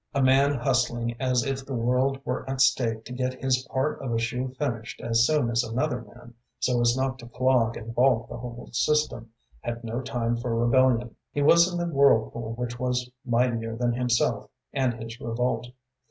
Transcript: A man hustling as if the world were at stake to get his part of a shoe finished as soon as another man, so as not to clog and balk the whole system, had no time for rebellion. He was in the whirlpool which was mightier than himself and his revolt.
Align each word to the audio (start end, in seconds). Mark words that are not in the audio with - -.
A 0.15 0.21
man 0.23 0.55
hustling 0.55 1.15
as 1.21 1.45
if 1.45 1.63
the 1.63 1.75
world 1.75 2.17
were 2.25 2.49
at 2.49 2.59
stake 2.59 3.05
to 3.05 3.13
get 3.13 3.35
his 3.39 3.61
part 3.71 4.01
of 4.01 4.11
a 4.11 4.17
shoe 4.17 4.47
finished 4.57 4.99
as 4.99 5.27
soon 5.27 5.51
as 5.51 5.63
another 5.63 6.01
man, 6.01 6.33
so 6.57 6.81
as 6.81 6.97
not 6.97 7.19
to 7.19 7.27
clog 7.27 7.77
and 7.77 7.93
balk 7.93 8.27
the 8.27 8.37
whole 8.37 8.67
system, 8.71 9.29
had 9.59 9.83
no 9.83 10.01
time 10.01 10.37
for 10.37 10.55
rebellion. 10.55 11.15
He 11.31 11.43
was 11.43 11.71
in 11.71 11.77
the 11.77 11.85
whirlpool 11.85 12.55
which 12.55 12.79
was 12.79 13.11
mightier 13.23 13.75
than 13.75 13.93
himself 13.93 14.49
and 14.73 14.95
his 14.95 15.19
revolt. 15.21 15.67